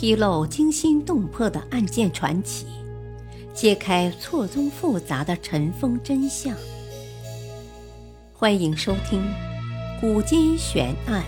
[0.00, 2.66] 披露惊心动魄的案件传奇，
[3.52, 6.56] 揭开错综复杂的尘封真相。
[8.32, 9.20] 欢迎收听
[10.00, 11.24] 《古今悬案、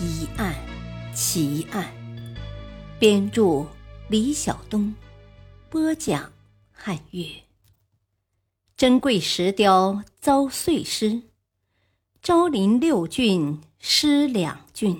[0.00, 0.54] 疑案、
[1.14, 1.84] 奇案》，
[2.98, 3.66] 编著
[4.08, 4.94] 李晓东，
[5.68, 6.32] 播讲
[6.72, 7.26] 汉月。
[8.74, 11.24] 珍贵石雕遭碎尸，
[12.22, 14.98] 昭陵六郡失两郡。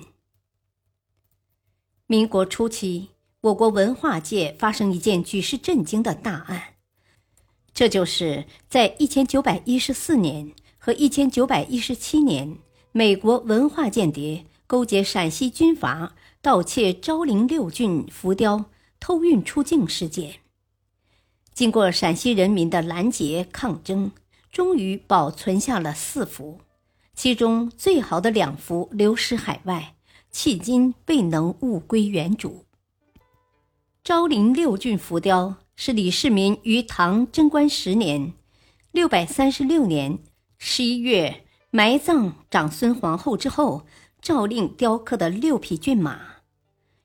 [2.11, 3.09] 民国初期，
[3.41, 6.73] 我国文化界发生一件举世震惊的大案，
[7.71, 12.57] 这就是在一千九百一十四年和一千九百一十七年，
[12.91, 18.65] 美国文化间谍勾结陕西军阀盗窃昭陵六骏浮雕，
[18.99, 20.39] 偷运出境事件。
[21.53, 24.11] 经过陕西人民的拦截抗争，
[24.51, 26.61] 终于保存下了四幅，
[27.13, 29.93] 其中最好的两幅流失海外。
[30.33, 32.65] 迄今未能物归原主。
[34.03, 38.33] 昭陵六骏浮雕是李世民于唐贞观十年
[38.91, 40.19] （六百三十六年）
[40.57, 43.85] 十一月埋葬长孙皇后之后，
[44.21, 46.19] 诏令雕刻的六匹骏马。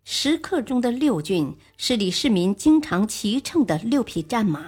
[0.05, 4.65] 石刻中的六骏是李世民经常骑乘的六匹战马，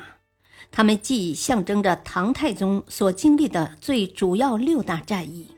[0.70, 5.55] 它们既象征着唐太宗所经历的最主要六大战役。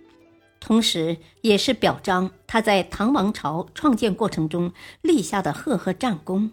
[0.69, 6.51] 同时，也是表彰他在唐王朝创建过程中立下的赫赫战功。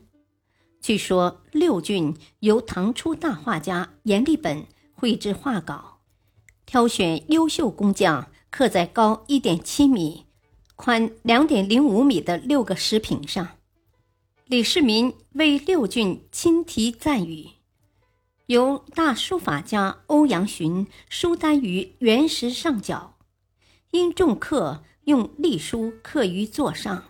[0.79, 5.99] 据说，六骏由唐初大画家阎立本绘制画稿，
[6.65, 10.23] 挑选优秀工匠刻在高一点七米、
[10.77, 13.45] 宽两点零五米的六个石屏上。
[14.45, 17.49] 李世民为六骏亲题赞语，
[18.45, 23.14] 由大书法家欧阳询书丹于原石上角。
[23.95, 27.01] 因重刻，用隶书刻于座上，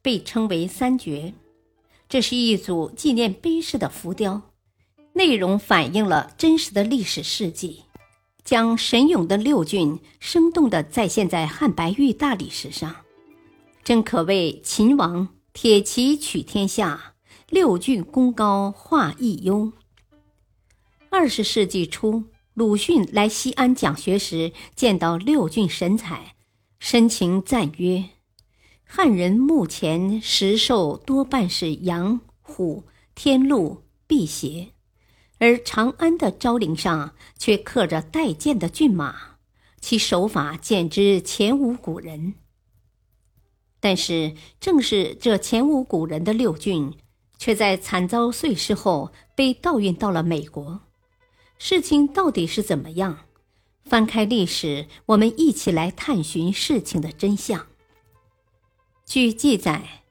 [0.00, 1.34] 被称为三绝。
[2.08, 4.40] 这是一组纪念碑式的浮雕，
[5.14, 7.82] 内容反映了真实的历史事迹，
[8.44, 12.94] 将神勇的六郡生动地再现在汉白玉大理石上，
[13.82, 17.14] 真可谓秦王铁骑取天下，
[17.48, 19.72] 六郡功高画亦优。
[21.10, 22.22] 二十世纪初。
[22.58, 26.34] 鲁迅来西安讲学时，见到六郡神采，
[26.80, 28.06] 深情赞曰
[28.82, 32.82] ：“汉人墓前石兽多半是羊、虎、
[33.14, 34.70] 天鹿、辟邪，
[35.38, 39.36] 而长安的昭陵上却刻着带剑的骏马，
[39.80, 42.34] 其手法简直前无古人。
[43.78, 46.92] 但是，正是这前无古人的六郡，
[47.38, 50.80] 却在惨遭碎尸后被盗运到了美国。”
[51.58, 53.18] 事情到底是怎么样？
[53.84, 57.66] 翻开历史，我们一起来探寻事情的真相。
[59.04, 60.02] 据记载，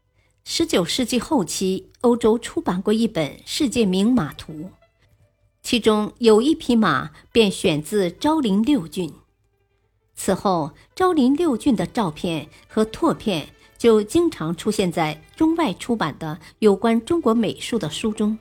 [0.44, 4.54] 十九世纪后期，欧洲出版过一本《世界名马图》，
[5.62, 9.14] 其中有一匹马便选自昭陵六骏。
[10.16, 18.38] 此后，昭陵六骏的照片和拓片就经常出现在中外出版的有关中国美术的书中。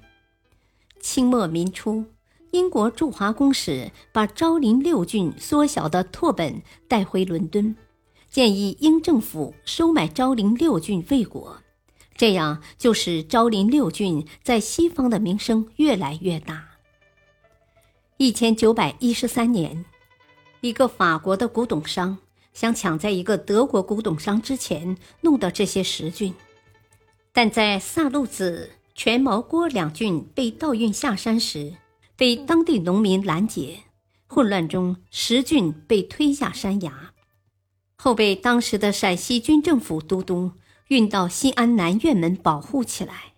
[0.98, 2.06] 清末民初。
[2.56, 7.76] 英国驻华公使把昭陵六郡缩小的拓本带回伦敦，
[8.30, 11.58] 建议英政府收买昭陵六郡未果，
[12.16, 16.64] 这样就使昭陵六郡在西方的名声越来越大。
[18.16, 19.84] 一千九百一十三年，
[20.62, 22.16] 一个法国的古董商
[22.54, 26.32] 想抢在一个德国古董商之前弄到这些石郡，
[27.34, 31.74] 但在萨路子、全毛郭两郡被盗运下山时。
[32.16, 33.80] 被当地农民拦截，
[34.26, 37.12] 混乱中石俊被推下山崖，
[37.96, 40.52] 后被当时的陕西军政府都督
[40.88, 43.34] 运到西安南院门保护起来。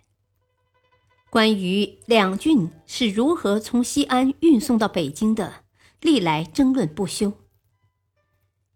[1.29, 5.65] 关于两郡是如何从西安运送到北京的，
[6.01, 7.33] 历来争论不休。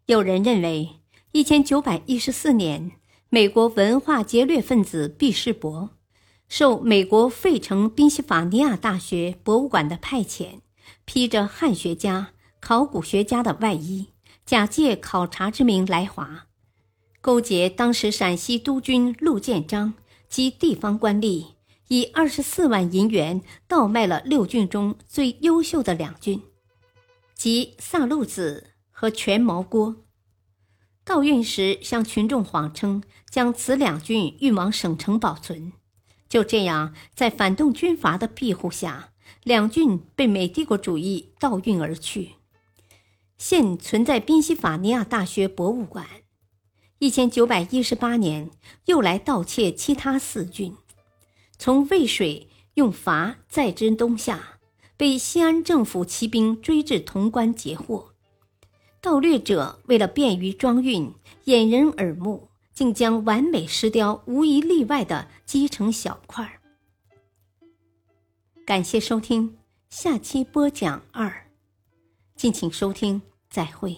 [0.06, 2.90] 有人认为，一千九百一十四年，
[3.28, 5.90] 美国文化劫掠分子毕士伯。
[6.52, 10.60] 受美国费城宾夕法尼亚大学博物馆的派遣，
[11.06, 14.08] 披着汉学家、考古学家的外衣，
[14.44, 16.48] 假借考察之名来华，
[17.22, 19.94] 勾结当时陕西督军陆建章
[20.28, 21.46] 及地方官吏，
[21.88, 26.42] 以二十四万银元盗卖了六郡中最优秀的两郡，
[27.34, 29.96] 即萨路子和全毛郭。
[31.02, 35.72] 盗运时向群众谎称将此两郡运往省城保存。
[36.32, 39.10] 就这样，在反动军阀的庇护下，
[39.42, 42.30] 两郡被美帝国主义盗运而去，
[43.36, 46.06] 现存在宾夕法尼亚大学博物馆。
[47.00, 48.48] 一千九百一十八年，
[48.86, 50.74] 又来盗窃其他四郡，
[51.58, 54.58] 从渭水用筏载之东下，
[54.96, 58.14] 被西安政府骑兵追至潼关截获。
[59.02, 61.12] 盗掠者为了便于装运、
[61.44, 66.60] 掩人耳目，竟将完美石雕无一例外的击成小块儿。
[68.64, 69.58] 感谢收听，
[69.90, 71.48] 下期播讲二，
[72.36, 73.20] 敬请收听，
[73.50, 73.96] 再会。